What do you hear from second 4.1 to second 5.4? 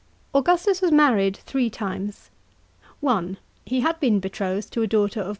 be trothed to a d mghter of P.